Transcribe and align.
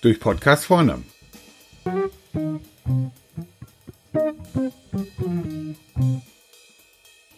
Durch 0.00 0.20
Podcast 0.20 0.64
vorne. 0.64 1.02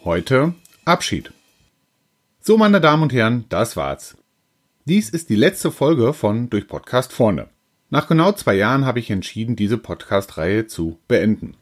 Heute 0.05 0.55
Abschied. 0.85 1.33
So, 2.41 2.57
meine 2.57 2.81
Damen 2.81 3.05
und 3.05 3.13
Herren, 3.13 3.45
das 3.49 3.77
war's. 3.77 4.17
Dies 4.85 5.11
ist 5.11 5.29
die 5.29 5.37
letzte 5.37 5.71
Folge 5.71 6.13
von 6.13 6.51
Durch 6.51 6.67
Podcast 6.67 7.13
vorne. 7.13 7.49
Nach 7.91 8.09
genau 8.09 8.33
zwei 8.33 8.55
Jahren 8.55 8.87
habe 8.87 8.99
ich 8.99 9.11
entschieden, 9.11 9.57
diese 9.57 9.79
Podcast-Reihe 9.79 10.67
zu 10.67 10.99
beenden. 11.07 11.57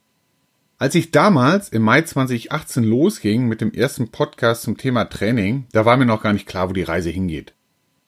Als 0.81 0.95
ich 0.95 1.11
damals 1.11 1.71
im 1.71 1.83
Mai 1.83 2.03
2018 2.03 2.85
losging 2.85 3.49
mit 3.49 3.61
dem 3.61 3.73
ersten 3.73 4.13
Podcast 4.13 4.63
zum 4.63 4.77
Thema 4.77 5.07
Training, 5.07 5.67
da 5.73 5.85
war 5.85 5.97
mir 5.97 6.07
noch 6.07 6.23
gar 6.23 6.33
nicht 6.33 6.47
klar, 6.47 6.69
wo 6.69 6.73
die 6.73 6.85
Reise 6.85 7.11
hingeht. 7.11 7.53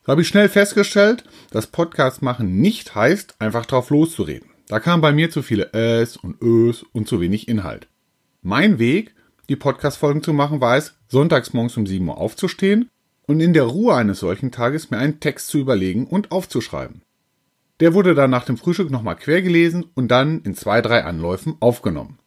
Da 0.04 0.12
habe 0.12 0.22
ich 0.22 0.28
schnell 0.28 0.48
festgestellt, 0.48 1.24
dass 1.50 1.66
Podcast 1.66 2.22
machen 2.22 2.60
nicht 2.60 2.94
heißt, 2.94 3.40
einfach 3.40 3.66
drauf 3.66 3.90
loszureden. 3.90 4.50
Da 4.68 4.78
kamen 4.78 5.02
bei 5.02 5.10
mir 5.10 5.32
zu 5.32 5.42
viele 5.42 5.72
Äs 5.72 6.16
und 6.16 6.40
Ös 6.40 6.84
und 6.92 7.08
zu 7.08 7.20
wenig 7.20 7.48
Inhalt. 7.48 7.88
Mein 8.40 8.78
Weg, 8.78 9.16
die 9.48 9.56
Podcast-Folgen 9.56 10.22
zu 10.22 10.32
machen, 10.32 10.60
war 10.60 10.76
es, 10.76 10.94
sonntags 11.08 11.52
morgens 11.52 11.76
um 11.76 11.88
7 11.88 12.06
Uhr 12.06 12.18
aufzustehen 12.18 12.88
und 13.26 13.40
in 13.40 13.52
der 13.52 13.64
Ruhe 13.64 13.96
eines 13.96 14.20
solchen 14.20 14.52
Tages 14.52 14.92
mir 14.92 14.98
einen 14.98 15.18
Text 15.18 15.48
zu 15.48 15.58
überlegen 15.58 16.06
und 16.06 16.30
aufzuschreiben. 16.30 17.02
Der 17.80 17.94
wurde 17.94 18.14
dann 18.14 18.30
nach 18.30 18.44
dem 18.44 18.58
Frühstück 18.58 18.92
nochmal 18.92 19.16
quer 19.16 19.42
gelesen 19.42 19.86
und 19.94 20.06
dann 20.06 20.42
in 20.42 20.54
zwei, 20.54 20.80
drei 20.80 21.02
Anläufen 21.02 21.56
aufgenommen. 21.58 22.20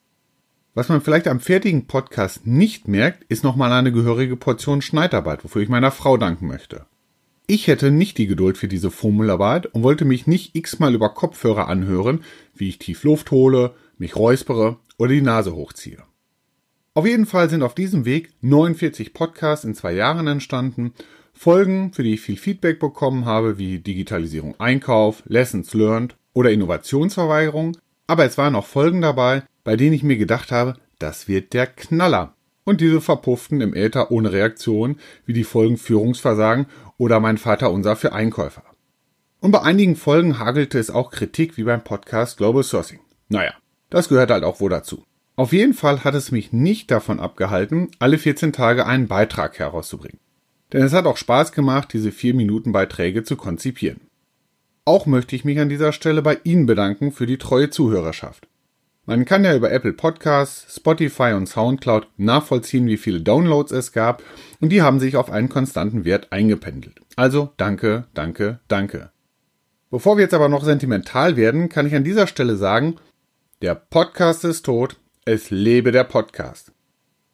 Was 0.75 0.89
man 0.89 1.01
vielleicht 1.01 1.27
am 1.27 1.39
fertigen 1.39 1.85
Podcast 1.85 2.47
nicht 2.47 2.87
merkt, 2.87 3.25
ist 3.25 3.43
nochmal 3.43 3.71
eine 3.71 3.91
gehörige 3.91 4.35
Portion 4.35 4.81
Schneidarbeit, 4.81 5.43
wofür 5.43 5.61
ich 5.61 5.69
meiner 5.69 5.91
Frau 5.91 6.17
danken 6.17 6.47
möchte. 6.47 6.87
Ich 7.45 7.67
hätte 7.67 7.91
nicht 7.91 8.17
die 8.17 8.25
Geduld 8.25 8.57
für 8.57 8.67
diese 8.67 8.89
Formelarbeit 8.89 9.67
und 9.67 9.83
wollte 9.83 10.03
mich 10.03 10.25
nicht 10.25 10.55
x-mal 10.55 10.95
über 10.95 11.09
Kopfhörer 11.09 11.67
anhören, 11.67 12.23
wie 12.55 12.69
ich 12.69 12.79
tief 12.79 13.03
Luft 13.03 13.29
hole, 13.29 13.75
mich 13.99 14.15
räuspere 14.15 14.77
oder 14.97 15.11
die 15.11 15.21
Nase 15.21 15.53
hochziehe. 15.53 16.01
Auf 16.95 17.05
jeden 17.05 17.27
Fall 17.27 17.51
sind 17.51 17.61
auf 17.61 17.75
diesem 17.75 18.05
Weg 18.05 18.31
49 18.41 19.13
Podcasts 19.13 19.65
in 19.65 19.75
zwei 19.75 19.93
Jahren 19.93 20.25
entstanden, 20.25 20.93
Folgen, 21.33 21.93
für 21.93 22.01
die 22.01 22.15
ich 22.15 22.21
viel 22.21 22.37
Feedback 22.37 22.79
bekommen 22.79 23.25
habe, 23.25 23.59
wie 23.59 23.77
Digitalisierung 23.77 24.59
Einkauf, 24.59 25.21
Lessons 25.27 25.71
Learned 25.75 26.15
oder 26.33 26.51
Innovationsverweigerung, 26.51 27.77
aber 28.07 28.25
es 28.25 28.39
waren 28.39 28.55
auch 28.55 28.65
Folgen 28.65 29.01
dabei, 29.01 29.43
bei 29.63 29.75
denen 29.75 29.93
ich 29.93 30.03
mir 30.03 30.17
gedacht 30.17 30.51
habe, 30.51 30.75
das 30.99 31.27
wird 31.27 31.53
der 31.53 31.67
Knaller. 31.67 32.35
Und 32.65 32.79
diese 32.79 33.01
verpufften 33.01 33.59
im 33.59 33.73
Äther 33.73 34.11
ohne 34.11 34.31
Reaktion, 34.31 34.97
wie 35.25 35.33
die 35.33 35.43
Folgen 35.43 35.77
Führungsversagen 35.77 36.67
oder 36.97 37.19
mein 37.19 37.37
Vater 37.37 37.71
unser 37.71 37.95
für 37.95 38.13
Einkäufer. 38.13 38.63
Und 39.41 39.51
bei 39.51 39.61
einigen 39.61 39.97
Folgen 39.97 40.39
hagelte 40.39 40.79
es 40.79 40.89
auch 40.89 41.11
Kritik 41.11 41.57
wie 41.57 41.63
beim 41.63 41.83
Podcast 41.83 42.37
Global 42.37 42.63
Sourcing. 42.63 43.01
Naja, 43.27 43.53
das 43.89 44.07
gehört 44.07 44.31
halt 44.31 44.45
auch 44.45 44.61
wohl 44.61 44.69
dazu. 44.69 45.03
Auf 45.35 45.51
jeden 45.51 45.73
Fall 45.73 46.05
hat 46.05 46.15
es 46.15 46.31
mich 46.31 46.53
nicht 46.53 46.91
davon 46.91 47.19
abgehalten, 47.19 47.89
alle 47.99 48.17
14 48.17 48.53
Tage 48.53 48.85
einen 48.85 49.07
Beitrag 49.07 49.59
herauszubringen. 49.59 50.19
Denn 50.71 50.83
es 50.83 50.93
hat 50.93 51.05
auch 51.05 51.17
Spaß 51.17 51.51
gemacht, 51.51 51.91
diese 51.91 52.11
4 52.11 52.33
Minuten 52.33 52.71
Beiträge 52.71 53.23
zu 53.23 53.35
konzipieren. 53.35 53.99
Auch 54.85 55.05
möchte 55.05 55.35
ich 55.35 55.43
mich 55.43 55.59
an 55.59 55.69
dieser 55.69 55.91
Stelle 55.91 56.21
bei 56.21 56.39
Ihnen 56.43 56.65
bedanken 56.65 57.11
für 57.11 57.25
die 57.25 57.37
treue 57.37 57.69
Zuhörerschaft. 57.69 58.47
Man 59.05 59.25
kann 59.25 59.43
ja 59.43 59.53
über 59.53 59.69
Apple 59.69 59.91
Podcasts, 59.91 60.77
Spotify 60.77 61.33
und 61.33 61.47
Soundcloud 61.47 62.07
nachvollziehen, 62.15 62.85
wie 62.87 62.95
viele 62.95 63.19
Downloads 63.19 63.73
es 63.73 63.91
gab, 63.91 64.23
und 64.61 64.69
die 64.69 64.81
haben 64.81 65.01
sich 65.01 65.17
auf 65.17 65.29
einen 65.29 65.49
konstanten 65.49 66.05
Wert 66.05 66.31
eingependelt. 66.31 67.01
Also 67.17 67.51
danke, 67.57 68.05
danke, 68.13 68.61
danke. 68.69 69.11
Bevor 69.91 70.15
wir 70.15 70.23
jetzt 70.23 70.33
aber 70.33 70.47
noch 70.47 70.63
sentimental 70.63 71.35
werden, 71.35 71.67
kann 71.67 71.85
ich 71.85 71.95
an 71.95 72.05
dieser 72.05 72.27
Stelle 72.27 72.55
sagen, 72.55 72.95
der 73.61 73.75
Podcast 73.75 74.45
ist 74.45 74.63
tot, 74.63 74.95
es 75.25 75.51
lebe 75.51 75.91
der 75.91 76.05
Podcast. 76.05 76.71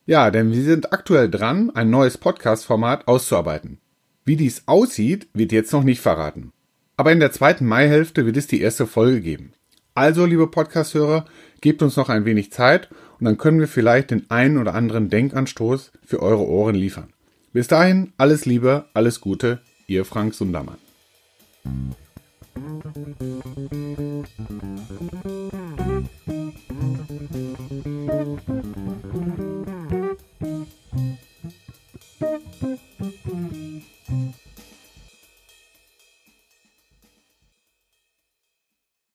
Ja, 0.08 0.32
denn 0.32 0.52
wir 0.52 0.64
sind 0.64 0.92
aktuell 0.92 1.30
dran, 1.30 1.70
ein 1.76 1.92
neues 1.92 2.18
Podcast-Format 2.18 3.08
auszuarbeiten. 3.08 3.78
Wie 4.26 4.38
dies 4.38 4.64
aussieht, 4.66 5.28
wird 5.34 5.52
jetzt 5.52 5.72
noch 5.72 5.84
nicht 5.84 6.02
verraten. 6.02 6.52
Aber 6.98 7.12
in 7.12 7.20
der 7.20 7.32
zweiten 7.32 7.68
Maihälfte 7.68 8.26
wird 8.26 8.38
es 8.38 8.48
die 8.48 8.60
erste 8.60 8.88
Folge 8.88 9.22
geben. 9.22 9.54
Also, 10.00 10.26
liebe 10.26 10.48
Podcast-Hörer, 10.48 11.26
gebt 11.60 11.82
uns 11.82 11.98
noch 11.98 12.08
ein 12.08 12.24
wenig 12.24 12.54
Zeit 12.54 12.88
und 13.20 13.26
dann 13.26 13.38
können 13.38 13.60
wir 13.60 13.68
vielleicht 13.68 14.12
den 14.12 14.32
einen 14.32 14.58
oder 14.58 14.74
anderen 14.74 15.10
Denkanstoß 15.10 15.92
für 16.06 16.22
eure 16.22 16.48
Ohren 16.48 16.74
liefern. 16.74 17.10
Bis 17.52 17.68
dahin, 17.68 18.14
alles 18.18 18.46
Liebe, 18.46 18.86
alles 18.94 19.20
Gute, 19.20 19.60
ihr 19.88 20.06
Frank 20.06 20.36
Sundermann. 20.36 20.78